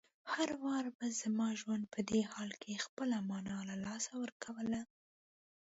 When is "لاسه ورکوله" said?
3.85-4.81